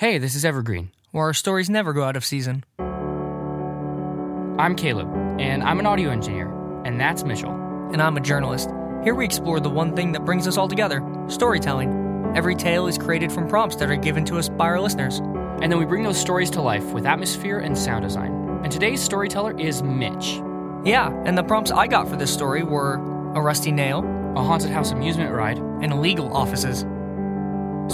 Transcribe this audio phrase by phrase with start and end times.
[0.00, 2.64] Hey, this is Evergreen, where our stories never go out of season.
[4.58, 6.48] I'm Caleb, and I'm an audio engineer,
[6.86, 7.52] and that's Mitchell.
[7.92, 8.70] And I'm a journalist.
[9.04, 12.32] Here we explore the one thing that brings us all together storytelling.
[12.34, 15.18] Every tale is created from prompts that are given to us by our listeners.
[15.18, 18.32] And then we bring those stories to life with atmosphere and sound design.
[18.62, 20.40] And today's storyteller is Mitch.
[20.82, 22.94] Yeah, and the prompts I got for this story were
[23.34, 23.98] a rusty nail,
[24.34, 26.86] a haunted house amusement ride, and legal offices.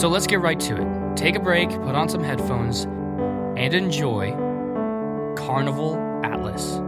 [0.00, 1.05] So let's get right to it.
[1.16, 4.32] Take a break, put on some headphones, and enjoy
[5.34, 6.78] Carnival Atlas.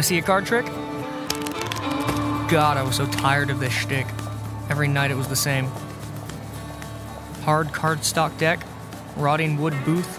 [0.00, 0.64] Want to see a card trick?
[2.48, 4.06] God, I was so tired of this shtick.
[4.70, 5.66] Every night it was the same.
[7.42, 8.60] Hard cardstock deck,
[9.14, 10.18] rotting wood booth,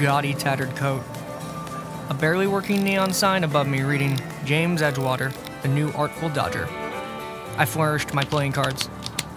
[0.00, 1.04] gaudy tattered coat.
[2.10, 6.68] A barely working neon sign above me reading James Edgewater, the new Artful Dodger.
[7.56, 8.90] I flourished my playing cards,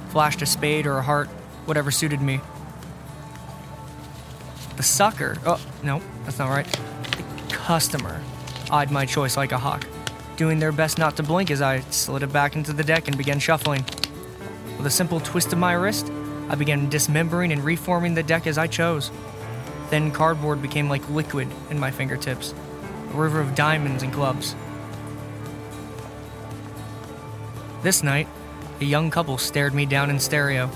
[0.10, 1.28] flashed a spade or a heart,
[1.66, 2.42] whatever suited me.
[4.78, 6.66] The sucker, oh, no, that's not right.
[7.12, 8.20] The customer
[8.72, 9.86] eyed my choice like a hawk,
[10.38, 13.18] doing their best not to blink as I slid it back into the deck and
[13.18, 13.84] began shuffling.
[14.78, 16.12] With a simple twist of my wrist,
[16.50, 19.12] I began dismembering and reforming the deck as I chose.
[19.90, 22.54] Then cardboard became like liquid in my fingertips,
[23.14, 24.56] a river of diamonds and clubs.
[27.82, 28.28] This night,
[28.82, 30.70] a young couple stared me down in stereo.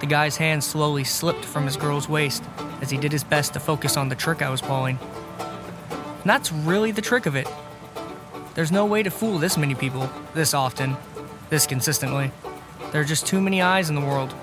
[0.00, 2.42] The guy's hand slowly slipped from his girl's waist
[2.80, 4.98] as he did his best to focus on the trick I was pulling.
[6.24, 7.46] And that's really the trick of it.
[8.54, 10.96] There's no way to fool this many people, this often,
[11.50, 12.32] this consistently.
[12.92, 14.34] There are just too many eyes in the world.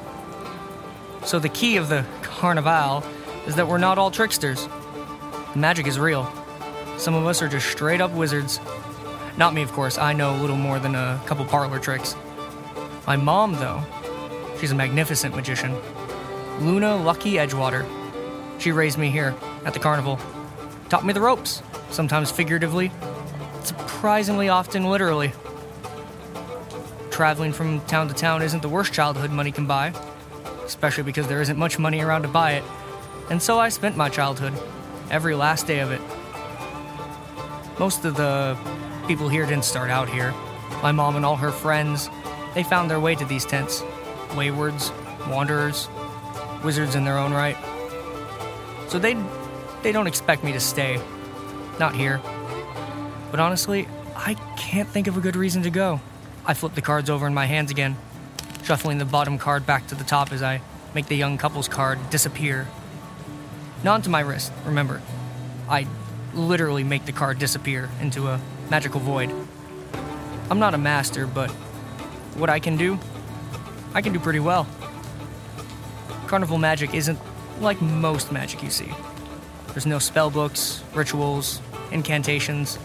[1.25, 3.03] So the key of the carnival
[3.47, 4.67] is that we're not all tricksters.
[5.53, 6.31] The magic is real.
[6.97, 8.59] Some of us are just straight up wizards.
[9.35, 9.97] Not me, of course.
[9.97, 12.15] I know a little more than a couple parlor tricks.
[13.07, 13.81] My mom, though,
[14.59, 15.75] she's a magnificent magician.
[16.59, 17.87] Luna Lucky Edgewater.
[18.59, 19.33] She raised me here
[19.65, 20.19] at the carnival,
[20.87, 22.91] taught me the ropes sometimes figuratively,
[23.63, 25.33] surprisingly often literally.
[27.11, 29.93] Traveling from town to town isn't the worst childhood money can buy,
[30.65, 32.63] especially because there isn't much money around to buy it.
[33.29, 34.53] And so I spent my childhood,
[35.09, 36.01] every last day of it.
[37.79, 38.57] Most of the
[39.07, 40.33] people here didn't start out here.
[40.81, 42.09] My mom and all her friends,
[42.55, 43.83] they found their way to these tents.
[44.35, 44.91] Waywards,
[45.27, 45.89] wanderers,
[46.63, 47.57] wizards in their own right.
[48.87, 49.15] So they
[49.83, 50.99] they don't expect me to stay.
[51.81, 52.21] Not here.
[53.31, 55.99] But honestly, I can't think of a good reason to go.
[56.45, 57.97] I flip the cards over in my hands again,
[58.61, 60.61] shuffling the bottom card back to the top as I
[60.93, 62.67] make the young couple's card disappear.
[63.83, 65.01] Not onto my wrist, remember.
[65.67, 65.87] I
[66.35, 69.33] literally make the card disappear into a magical void.
[70.51, 71.49] I'm not a master, but
[72.37, 72.99] what I can do,
[73.95, 74.67] I can do pretty well.
[76.27, 77.17] Carnival magic isn't
[77.59, 78.93] like most magic you see.
[79.69, 81.59] There's no spell books, rituals,
[81.91, 82.79] incantations.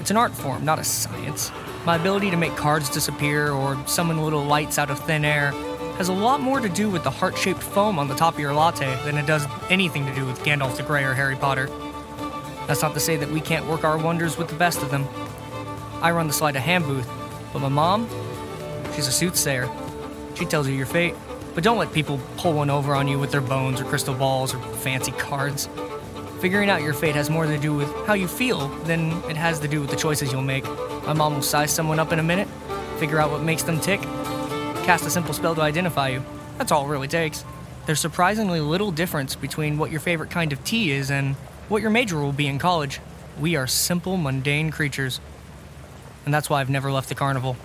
[0.00, 1.52] It's an art form, not a science.
[1.84, 5.52] My ability to make cards disappear or summon little lights out of thin air
[5.96, 8.40] has a lot more to do with the heart shaped foam on the top of
[8.40, 11.66] your latte than it does anything to do with Gandalf the Grey or Harry Potter.
[12.66, 15.06] That's not to say that we can't work our wonders with the best of them.
[16.00, 17.06] I run the sleight of hand booth,
[17.52, 18.08] but my mom,
[18.94, 19.68] she's a soothsayer.
[20.34, 21.14] She tells you your fate.
[21.54, 24.54] But don't let people pull one over on you with their bones or crystal balls
[24.54, 25.68] or fancy cards.
[26.40, 29.60] Figuring out your fate has more to do with how you feel than it has
[29.60, 30.64] to do with the choices you'll make.
[31.04, 32.48] My mom will size someone up in a minute,
[32.96, 36.24] figure out what makes them tick, cast a simple spell to identify you.
[36.56, 37.44] That's all it really takes.
[37.84, 41.34] There's surprisingly little difference between what your favorite kind of tea is and
[41.68, 43.00] what your major will be in college.
[43.38, 45.20] We are simple, mundane creatures.
[46.24, 47.58] And that's why I've never left the carnival.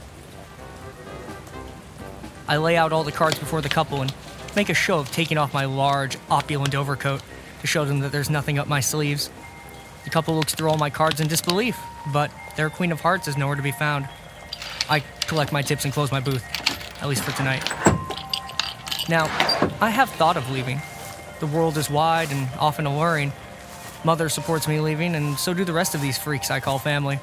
[2.46, 4.14] I lay out all the cards before the couple and
[4.54, 7.22] make a show of taking off my large, opulent overcoat
[7.66, 9.32] to show them that there's nothing up my sleeves.
[10.04, 11.76] The couple looks through all my cards in disbelief,
[12.14, 14.08] but their Queen of Hearts is nowhere to be found.
[14.88, 16.44] I collect my tips and close my booth,
[17.02, 17.64] at least for tonight.
[19.10, 19.26] Now,
[19.82, 20.80] I have thought of leaving.
[21.40, 23.34] The world is wide and often alluring.
[24.04, 27.18] Mother supports me leaving, and so do the rest of these freaks I call family.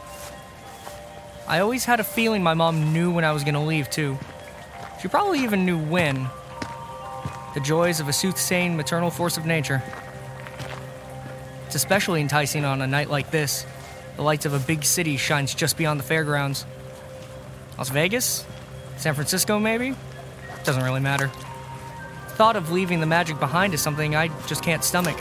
[1.47, 4.19] I always had a feeling my mom knew when I was gonna leave, too.
[5.01, 6.29] She probably even knew when.
[7.55, 9.83] The joys of a soothsaying maternal force of nature.
[11.73, 13.65] It's especially enticing on a night like this.
[14.17, 16.67] The lights of a big city shines just beyond the fairgrounds.
[17.79, 18.45] Las Vegas?
[18.99, 19.95] San Francisco, maybe?
[20.65, 21.29] Doesn't really matter.
[22.37, 25.19] Thought of leaving the magic behind is something I just can't stomach.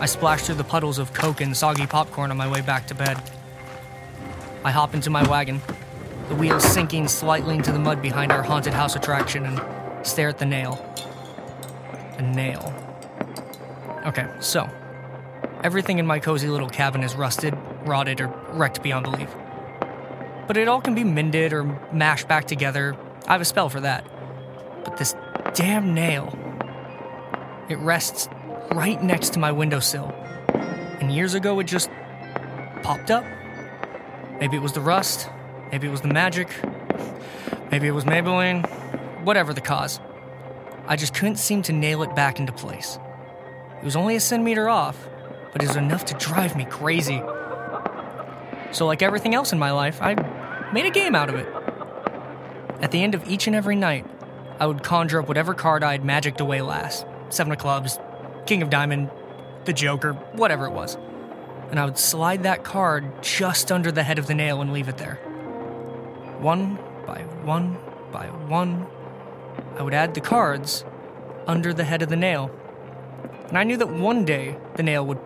[0.00, 2.96] I splash through the puddles of Coke and soggy popcorn on my way back to
[2.96, 3.16] bed.
[4.64, 5.62] I hop into my wagon,
[6.28, 10.38] the wheels sinking slightly into the mud behind our haunted house attraction, and stare at
[10.38, 10.84] the nail.
[12.18, 12.87] A nail.
[14.08, 14.66] Okay, so
[15.62, 19.28] everything in my cozy little cabin is rusted, rotted, or wrecked beyond belief.
[20.46, 22.96] But it all can be mended or mashed back together.
[23.26, 24.06] I have a spell for that.
[24.82, 25.14] But this
[25.52, 26.32] damn nail,
[27.68, 28.30] it rests
[28.72, 30.10] right next to my windowsill.
[30.54, 31.90] And years ago, it just
[32.82, 33.26] popped up.
[34.40, 35.28] Maybe it was the rust,
[35.70, 36.48] maybe it was the magic,
[37.70, 38.64] maybe it was Maybelline,
[39.22, 40.00] whatever the cause.
[40.86, 42.98] I just couldn't seem to nail it back into place.
[43.78, 45.08] It was only a centimeter off,
[45.52, 47.22] but it was enough to drive me crazy.
[48.72, 50.14] So, like everything else in my life, I
[50.72, 51.46] made a game out of it.
[52.80, 54.06] At the end of each and every night,
[54.60, 57.98] I would conjure up whatever card I'd magicked away last Seven of Clubs,
[58.46, 59.10] King of Diamond,
[59.64, 60.96] the Joker, whatever it was.
[61.70, 64.88] And I would slide that card just under the head of the nail and leave
[64.88, 65.16] it there.
[66.40, 67.76] One by one
[68.10, 68.86] by one,
[69.76, 70.84] I would add the cards
[71.46, 72.50] under the head of the nail.
[73.48, 75.18] And I knew that one day the nail would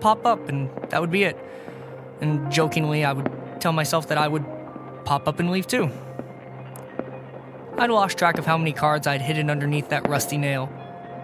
[0.00, 1.38] pop up and that would be it.
[2.20, 3.30] And jokingly, I would
[3.60, 4.44] tell myself that I would
[5.04, 5.90] pop up and leave too.
[7.78, 10.70] I'd lost track of how many cards I'd hidden underneath that rusty nail.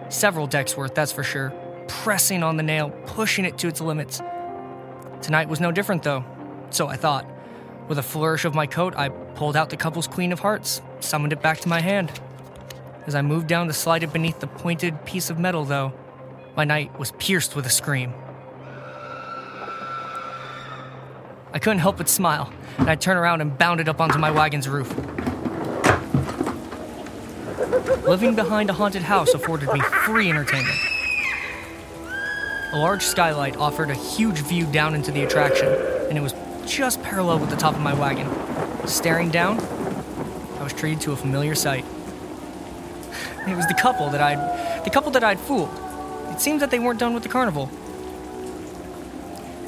[0.09, 1.53] Several decks worth, that's for sure.
[1.87, 4.21] Pressing on the nail, pushing it to its limits.
[5.21, 6.25] Tonight was no different, though.
[6.71, 7.25] So I thought.
[7.87, 11.31] With a flourish of my coat, I pulled out the couple's Queen of Hearts, summoned
[11.31, 12.11] it back to my hand.
[13.05, 15.93] As I moved down to slide it beneath the pointed piece of metal, though,
[16.57, 18.11] my night was pierced with a scream.
[21.53, 24.67] I couldn't help but smile, and I turned around and bounded up onto my wagon's
[24.67, 24.89] roof.
[28.03, 30.79] Living behind a haunted house afforded me free entertainment.
[32.73, 35.67] A large skylight offered a huge view down into the attraction,
[36.09, 36.33] and it was
[36.65, 38.27] just parallel with the top of my wagon.
[38.87, 39.59] Staring down,
[40.59, 41.85] I was treated to a familiar sight.
[43.47, 45.86] It was the couple that I'd the couple that I'd fooled.
[46.37, 47.67] It seems that they weren't done with the carnival.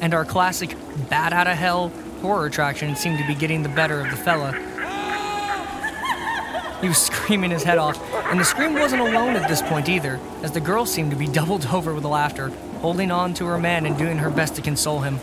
[0.00, 0.76] And our classic
[1.08, 1.88] bat out of hell
[2.22, 4.52] horror attraction seemed to be getting the better of the fella.
[6.80, 10.20] He was screaming his head off, and the scream wasn't alone at this point either,
[10.44, 12.50] as the girl seemed to be doubled over with laughter,
[12.82, 15.18] holding on to her man and doing her best to console him.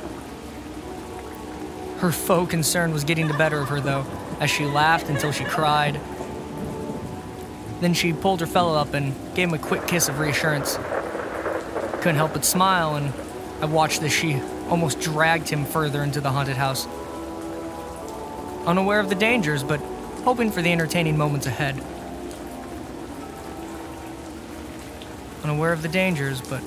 [1.99, 4.05] Her faux concern was getting the better of her, though,
[4.41, 5.97] as she laughed until she cried.
[7.79, 10.77] Then she pulled her fellow up and gave him a quick kiss of reassurance.
[12.07, 13.13] Couldn't help but smile, and
[13.61, 16.87] I watched as she almost dragged him further into the haunted house.
[18.65, 19.81] Unaware of the dangers, but
[20.23, 21.75] hoping for the entertaining moments ahead.
[25.43, 26.63] Unaware of the dangers, but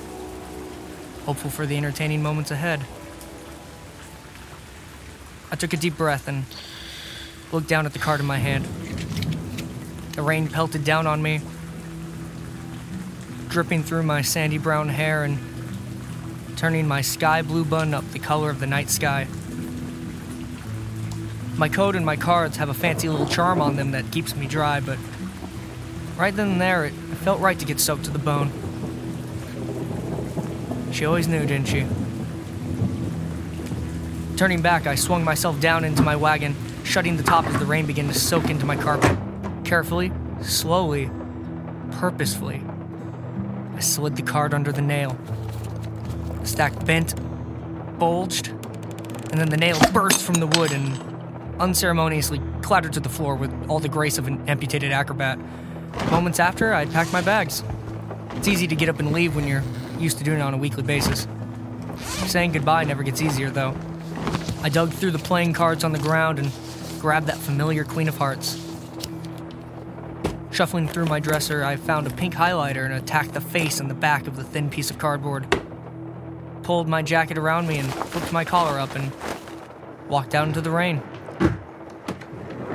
[1.25, 2.85] hopeful for the entertaining moments ahead.
[5.51, 6.45] I took a deep breath and
[7.51, 8.67] looked down at the card in my hand.
[10.13, 11.41] The rain pelted down on me,
[13.51, 15.37] dripping through my sandy brown hair and
[16.57, 19.27] turning my sky blue bun up the color of the night sky.
[21.57, 24.47] My coat and my cards have a fancy little charm on them that keeps me
[24.47, 24.99] dry, but
[26.17, 28.53] right then and there, it felt right to get soaked to the bone.
[30.93, 31.87] She always knew, didn't she?
[34.37, 37.85] Turning back, I swung myself down into my wagon, shutting the top as the rain
[37.85, 39.19] began to soak into my carpet.
[39.65, 41.11] Carefully, slowly,
[41.93, 42.63] purposefully,
[43.81, 45.17] I slid the card under the nail.
[46.43, 47.15] The stack bent,
[47.99, 51.01] bulged, and then the nail burst from the wood and
[51.59, 55.39] unceremoniously clattered to the floor with all the grace of an amputated acrobat.
[56.11, 57.65] Moments after, I'd packed my bags.
[58.33, 59.65] It's easy to get up and leave when you're
[59.99, 61.27] used to doing it on a weekly basis.
[62.27, 63.75] Saying goodbye never gets easier, though.
[64.63, 66.53] I dug through the playing cards on the ground and
[67.01, 68.59] grabbed that familiar Queen of Hearts.
[70.61, 73.95] Shuffling through my dresser, I found a pink highlighter and attacked the face and the
[73.95, 75.47] back of the thin piece of cardboard.
[76.65, 79.11] Pulled my jacket around me and flipped my collar up and
[80.07, 81.01] walked out into the rain.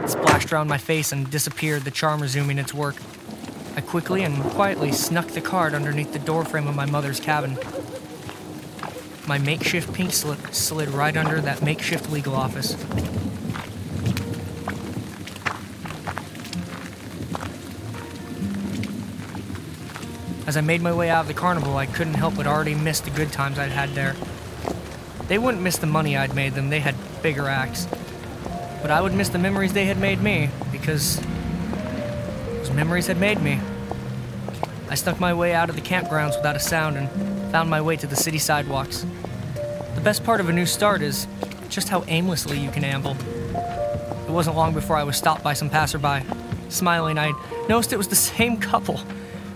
[0.04, 2.96] It splashed around my face and disappeared, the charm resuming its work.
[3.76, 7.56] I quickly and quietly snuck the card underneath the doorframe of my mother's cabin.
[9.28, 12.76] My makeshift pink slip slid right under that makeshift legal office.
[20.56, 23.02] As I made my way out of the carnival, I couldn't help but already miss
[23.02, 24.16] the good times I'd had there.
[25.28, 27.90] They wouldn't miss the money I'd made them, they had bigger acts.
[28.82, 31.20] But I would miss the memories they had made me, because
[32.48, 33.60] those memories had made me.
[34.90, 37.10] I snuck my way out of the campgrounds without a sound and
[37.52, 39.06] found my way to the city sidewalks.
[39.96, 41.28] The best part of a new start is
[41.68, 43.18] just how aimlessly you can amble.
[43.20, 46.26] It wasn't long before I was stopped by some passerby.
[46.70, 47.34] Smiling, I
[47.68, 49.02] noticed it was the same couple.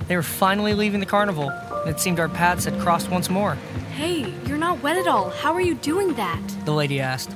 [0.09, 3.53] They were finally leaving the carnival, and it seemed our paths had crossed once more.
[3.95, 5.29] Hey, you're not wet at all.
[5.29, 6.41] How are you doing that?
[6.65, 7.35] The lady asked.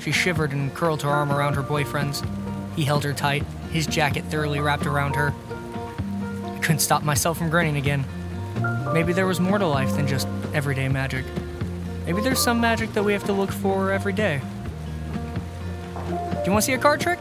[0.00, 2.22] She shivered and curled her arm around her boyfriend's.
[2.76, 5.34] He held her tight, his jacket thoroughly wrapped around her.
[6.46, 8.06] I couldn't stop myself from grinning again.
[8.94, 11.26] Maybe there was more to life than just everyday magic.
[12.06, 14.40] Maybe there's some magic that we have to look for every day.
[15.94, 17.20] Do you want to see a card trick?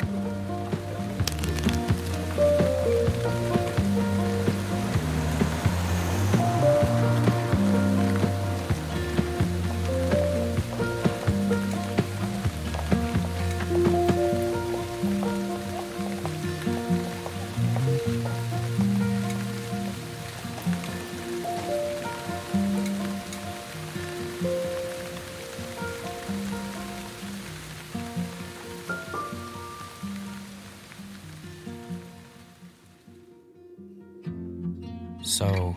[35.43, 35.75] So,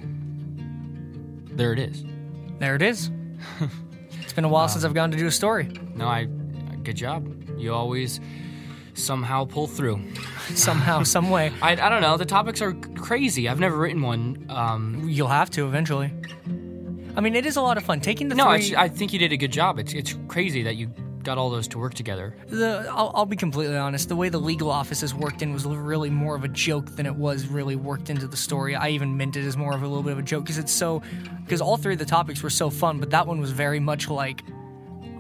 [1.57, 2.05] there it is.
[2.61, 3.11] There it is.
[4.21, 5.71] it's been a while since I've gone to do a story.
[5.95, 6.29] No, I.
[6.85, 7.27] Good job.
[7.59, 8.21] You always
[8.95, 10.01] somehow pull through.
[10.55, 11.53] Somehow, some way.
[11.61, 12.17] I, I don't know.
[12.17, 13.49] The topics are crazy.
[13.49, 14.47] I've never written one.
[14.49, 16.13] Um, You'll have to eventually.
[17.17, 18.01] I mean, it is a lot of fun.
[18.01, 18.63] Taking the no, I.
[18.77, 19.81] I think you did a good job.
[19.81, 20.89] It's it's crazy that you
[21.27, 22.35] got all those to work together.
[22.47, 24.09] The, I'll, I'll be completely honest.
[24.09, 27.17] The way the legal offices worked in was really more of a joke than it
[27.17, 28.77] was really worked into the story.
[28.77, 30.73] I even meant it as more of a little bit of a joke because it's
[30.73, 31.03] so.
[31.45, 34.09] Because all three of the topics were so fun, but that one was very much
[34.09, 34.43] like.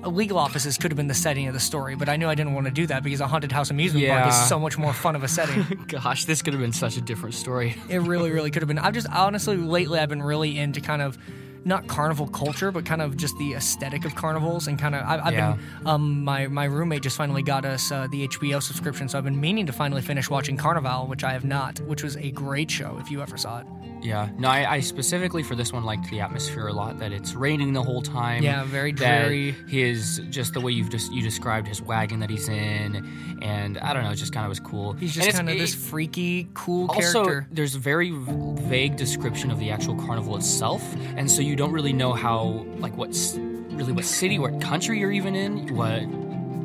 [0.05, 2.55] Legal offices could have been the setting of the story, but I knew I didn't
[2.55, 5.17] want to do that because a haunted house amusement park is so much more fun
[5.17, 5.65] of a setting.
[5.89, 7.75] Gosh, this could have been such a different story.
[7.89, 8.79] It really, really could have been.
[8.79, 11.19] I've just honestly lately I've been really into kind of
[11.66, 15.20] not carnival culture, but kind of just the aesthetic of carnivals and kind of I've,
[15.26, 15.56] I've Yeah.
[15.56, 19.25] been um my my roommate just finally got us uh, the HBO subscription, so I've
[19.25, 22.70] been meaning to finally finish watching Carnival, which I have not, which was a great
[22.70, 23.66] show if you ever saw it.
[24.03, 24.29] Yeah.
[24.38, 26.99] No, I, I specifically for this one liked the atmosphere a lot.
[26.99, 28.43] That it's raining the whole time.
[28.43, 29.53] Yeah, very dreary.
[29.69, 33.93] His just the way you've just you described his wagon that he's in, and I
[33.93, 34.93] don't know, it just kind of was cool.
[34.93, 37.47] He's just kind of this freaky, cool Also, character.
[37.50, 40.83] there's a very vague description of the actual carnival itself,
[41.17, 45.12] and so you don't really know how, like, what's really what city, what country you're
[45.12, 45.75] even in.
[45.75, 46.03] What?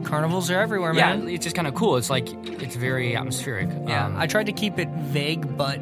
[0.05, 1.27] Carnivals are everywhere, man.
[1.27, 1.95] Yeah, it's just kind of cool.
[1.97, 2.27] It's like
[2.61, 3.69] it's very atmospheric.
[3.87, 5.79] Yeah, Um, I tried to keep it vague but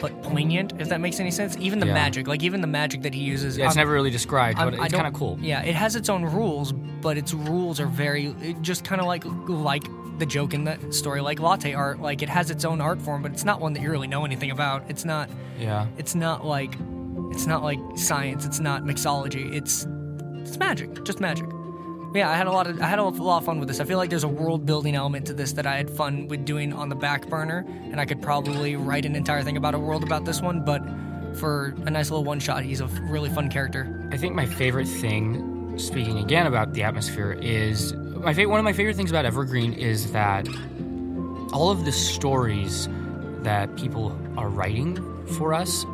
[0.00, 1.56] but poignant, if that makes any sense.
[1.58, 1.94] Even the Yeah.
[1.94, 3.56] magic, like even the magic that he uses.
[3.56, 5.38] yeah, it's I'm- never really described, I'm- but it's kind of cool.
[5.40, 9.24] Yeah, it has its own rules, but its rules are very just kind of like
[9.48, 9.84] like
[10.18, 12.00] the joke in the story, like latte art.
[12.00, 14.24] Like it has its own art form, but it's not one that you really know
[14.24, 14.82] anything about.
[14.88, 15.28] It's not.
[15.60, 15.86] Yeah.
[15.98, 16.74] It's not like.
[17.32, 18.46] It's not like science.
[18.46, 19.52] It's not mixology.
[19.54, 19.86] It's
[20.42, 21.46] it's magic, just magic.
[22.14, 23.80] Yeah, I had a lot of I had a lot of fun with this.
[23.80, 26.44] I feel like there's a world building element to this that I had fun with
[26.44, 29.78] doing on the back burner, and I could probably write an entire thing about a
[29.78, 30.64] world about this one.
[30.64, 30.82] But
[31.36, 34.08] for a nice little one shot, he's a really fun character.
[34.12, 38.64] I think my favorite thing, speaking again about the atmosphere, is my fa- one of
[38.64, 40.48] my favorite things about Evergreen is that
[41.52, 42.88] all of the stories
[43.42, 44.96] that people are writing
[45.36, 45.84] for us,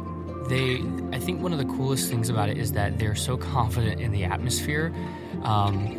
[0.48, 4.00] they I think one of the coolest things about it is that they're so confident
[4.00, 4.94] in the atmosphere.
[5.42, 5.98] Um,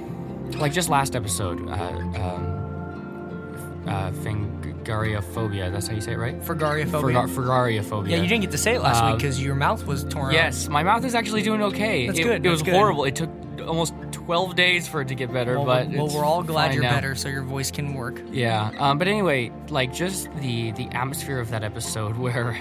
[0.58, 5.72] like just last episode, uh, um, uh, Fangariophobia.
[5.72, 6.40] That's how you say it, right?
[6.42, 7.28] Fergariophobia.
[7.28, 8.10] Fergar- Fergariophobia.
[8.12, 10.34] Yeah, you didn't get to say it last Uh, week because your mouth was torn.
[10.34, 12.08] Yes, my mouth is actually doing okay.
[12.08, 12.74] That's it, good, It was good.
[12.74, 13.04] horrible.
[13.06, 13.30] It took
[13.68, 16.74] almost 12 days for it to get better, Well, but well it's we're all glad
[16.74, 16.92] you're now.
[16.92, 18.22] better, so your voice can work.
[18.32, 22.58] Yeah, um, but anyway, like just the the atmosphere of that episode, where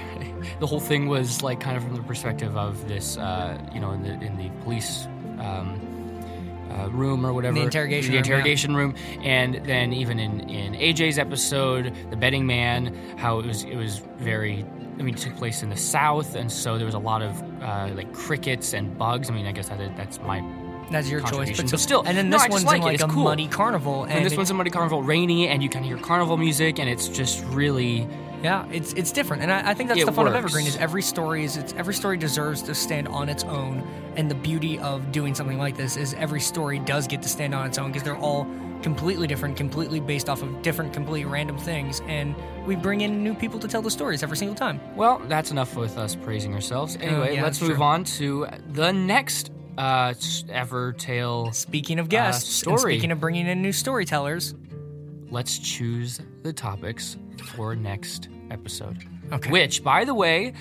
[0.61, 3.93] the whole thing was like kind of from the perspective of this, uh, you know,
[3.93, 5.07] in the in the police.
[5.39, 5.81] Um,
[6.73, 7.59] uh, room or whatever.
[7.59, 8.31] Interrogation the room, yeah.
[8.31, 8.95] interrogation room.
[9.23, 13.99] And then even in in AJ's episode the betting man how it was it was
[14.19, 14.65] very
[14.99, 17.43] I mean it took place in the south and so there was a lot of
[17.63, 19.31] uh, like crickets and bugs.
[19.31, 20.43] I mean I guess that, that's my
[20.91, 23.09] That's your choice, but, but still, And then this just one's like in like a
[23.09, 23.25] cool.
[23.25, 25.97] muddy carnival, and, and this it- one's a Muddy Carnival rainy and you can hear
[25.97, 28.07] carnival music and it's just really
[28.43, 30.35] Yeah, it's it's different, and I, I think that's It the fun of.
[30.35, 34.31] Evergreen is every story is it's every story deserves to stand on its own, and
[34.31, 37.67] the beauty of doing something like this is every story does get to stand on
[37.67, 38.47] its own because they're all
[38.83, 42.35] completely different, completely based off of different, completely random things, and
[42.67, 44.81] we bring in new people to tell the stories every single time.
[44.97, 46.97] Well, that's enough with us praising ourselves.
[47.01, 47.83] Anyway, yeah, let's move true.
[47.85, 50.15] on to the next uh,
[50.49, 51.53] ever tale.
[51.53, 52.95] Speaking of guests, Uh, story.
[52.95, 54.55] speaking of bringing in new storytellers,
[55.31, 58.99] Let's choose the topics for next episode.
[59.33, 59.51] Okay.
[59.51, 60.53] Which, by the way,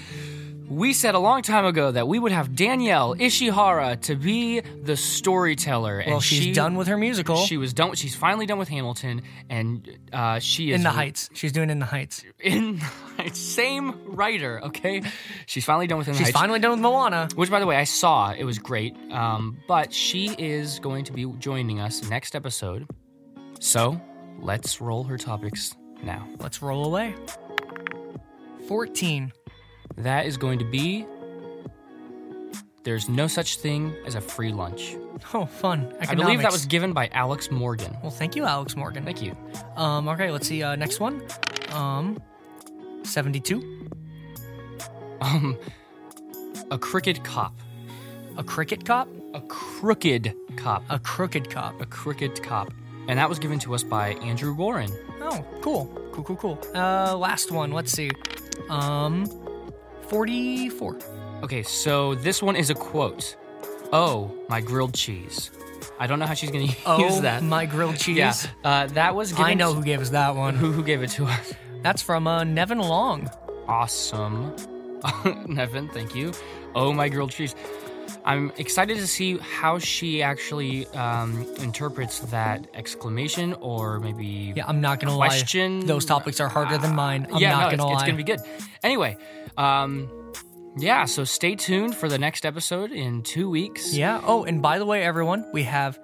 [0.71, 4.95] we said a long time ago that we would have Danielle Ishihara to be the
[4.95, 6.01] storyteller.
[6.05, 7.93] well, and she's she, done with her musical She was done.
[7.95, 11.29] She's finally done with Hamilton, and uh, she is in the Heights.
[11.33, 12.23] She's doing in the Heights.
[12.39, 13.37] In Heights.
[13.37, 15.03] same writer, okay.
[15.45, 16.39] She's finally done with In the She's Heights.
[16.39, 17.27] finally done with Moana.
[17.35, 18.31] Which, by the way, I saw.
[18.31, 18.95] It was great.
[19.11, 22.87] Um, but she is going to be joining us next episode.
[23.59, 23.99] So
[24.39, 26.27] let's roll her topics now.
[26.39, 27.15] Let's roll away.
[28.67, 29.31] Fourteen.
[29.97, 31.05] That is going to be.
[32.83, 34.95] There's no such thing as a free lunch.
[35.33, 35.81] Oh, fun.
[35.81, 36.09] Economics.
[36.09, 37.95] I believe that was given by Alex Morgan.
[38.01, 39.03] Well, thank you, Alex Morgan.
[39.03, 39.35] Thank you.
[39.75, 40.63] Um, okay, let's see.
[40.63, 41.21] Uh, next one.
[41.73, 42.19] Um,
[43.03, 43.89] 72.
[45.21, 45.57] Um,
[46.71, 47.53] a crooked cop.
[48.37, 49.07] A cricket cop.
[49.35, 50.83] A crooked cop.
[50.89, 51.79] A crooked cop.
[51.81, 52.73] A crooked cop.
[53.07, 54.91] And that was given to us by Andrew Warren.
[55.21, 55.85] Oh, cool.
[56.11, 56.59] Cool, cool, cool.
[56.75, 57.71] Uh, last one.
[57.71, 58.09] Let's see.
[58.69, 59.25] Um,
[60.07, 60.97] 44.
[61.43, 63.35] Okay, so this one is a quote.
[63.91, 65.51] Oh, my grilled cheese.
[65.99, 67.43] I don't know how she's going to Oh, use that.
[67.43, 68.17] my grilled cheese.
[68.17, 70.55] Yeah, uh, that was given I know who gave us that one.
[70.55, 71.53] who who gave it to us.
[71.81, 73.29] That's from uh, Nevin Long.
[73.67, 74.55] Awesome,
[75.47, 75.87] Nevin.
[75.89, 76.31] Thank you.
[76.75, 77.55] Oh, my grilled cheese.
[78.25, 84.81] I'm excited to see how she actually um, interprets that exclamation or maybe Yeah, I'm
[84.81, 85.87] not gonna Question- lie.
[85.87, 87.27] Those topics are harder than mine.
[87.31, 87.93] I'm yeah, not no, gonna it's, lie.
[87.93, 88.39] it's gonna be good.
[88.83, 89.17] Anyway,
[89.57, 90.09] um,
[90.77, 91.05] yeah.
[91.05, 93.93] So stay tuned for the next episode in two weeks.
[93.93, 94.21] Yeah.
[94.23, 95.99] Oh, and by the way, everyone, we have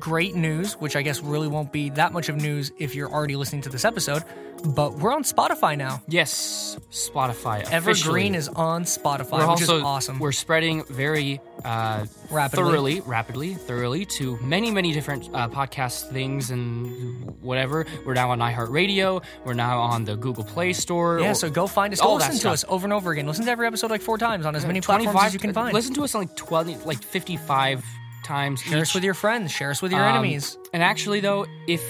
[0.00, 3.36] great news, which I guess really won't be that much of news if you're already
[3.36, 4.24] listening to this episode.
[4.62, 6.02] But we're on Spotify now.
[6.06, 7.62] Yes, Spotify.
[7.72, 8.34] Evergreen officially.
[8.34, 10.18] is on Spotify, We're which also is awesome.
[10.18, 12.64] we're spreading very uh, Rapidly.
[12.64, 17.86] thoroughly, rapidly, thoroughly to many, many different uh, podcast things and whatever.
[18.04, 19.22] We're now on iHeartRadio.
[19.46, 21.20] We're now on the Google Play Store.
[21.20, 22.00] yeah, or- so go find us.
[22.02, 23.26] Go listen to us over and over again.
[23.26, 25.72] Listen to every episode like four times on as many platforms as you can find.
[25.72, 27.82] Listen to us on like twenty, like fifty-five
[28.30, 28.60] times.
[28.62, 29.50] Share us with your friends.
[29.50, 30.56] Share us with your Um, enemies.
[30.72, 31.82] And actually, though, if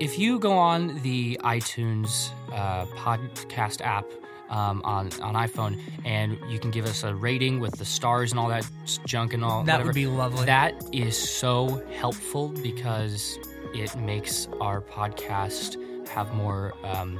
[0.00, 4.06] if you go on the iTunes uh, podcast app
[4.50, 8.38] um, on on iPhone and you can give us a rating with the stars and
[8.40, 8.64] all that
[9.06, 10.46] junk and all That whatever, would be lovely.
[10.46, 13.38] That is so helpful because
[13.74, 15.76] it makes our podcast
[16.08, 17.18] have more um,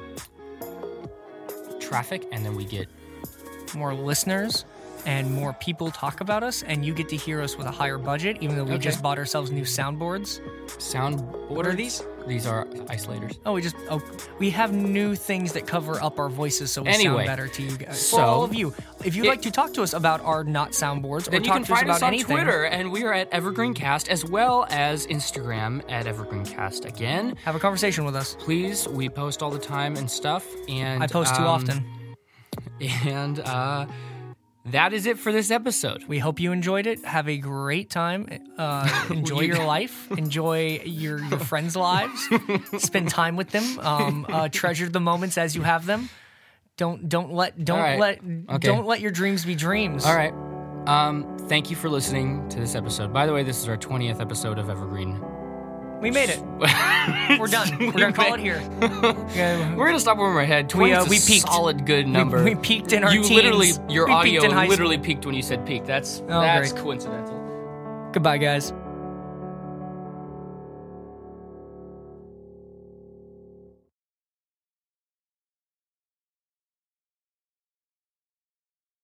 [1.80, 2.88] traffic, and then we get
[3.74, 4.64] more listeners
[5.06, 7.98] and more people talk about us, and you get to hear us with a higher
[7.98, 8.82] budget, even though we Okay.
[8.84, 10.40] just bought ourselves new soundboards.
[10.80, 11.20] sound.
[11.48, 12.02] What are these?
[12.26, 13.38] These are isolators.
[13.46, 14.02] Oh, we just oh,
[14.38, 17.62] we have new things that cover up our voices, so we Anyway, sound better to
[17.62, 17.98] you guys.
[18.06, 20.44] so- For all of you, if you'd It- like to talk to us about our
[20.44, 22.64] not soundboards or Then you talk can to us find about us on anything, Twitter,
[22.66, 26.84] and we are at Evergreencast as well as Instagram at Evergreencast.
[26.84, 28.37] Again, have a conversation with us.
[28.38, 30.44] please, we post all the time and stuff.
[30.68, 31.84] And I post too um, often.
[33.06, 33.87] And uh,
[34.72, 36.04] that is it for this episode.
[36.04, 37.04] We hope you enjoyed it.
[37.04, 38.28] Have a great time.
[38.57, 40.11] Uh, enjoy your life.
[40.12, 42.28] Enjoy your, your friends' lives.
[42.78, 43.78] Spend time with them.
[43.81, 46.09] Um, uh, treasure the moments as you have them.
[46.76, 47.98] Don't don't let don't right.
[47.98, 48.59] let Okay.
[48.68, 50.04] don't let your dreams be dreams.
[50.07, 50.33] All right.
[50.87, 53.12] Um, thank you for listening to this episode.
[53.12, 55.20] By the way, this is our 20th episode of Evergreen.
[56.00, 56.40] We made it.
[57.40, 57.76] We're done.
[57.80, 58.62] We're gonna call it here.
[59.34, 60.68] Yeah, We're gonna stop when we're ahead.
[60.70, 61.48] 20 We, uh, is a we peaked.
[61.48, 62.44] solid good we- number.
[62.44, 63.30] We, peaked in our you teens.
[63.32, 65.84] literally, your We peaked audio in high literally peaked when you said peak.
[65.84, 66.82] That's Oh, that's great.
[66.84, 68.11] coincidental.
[68.12, 68.72] Goodbye, guys.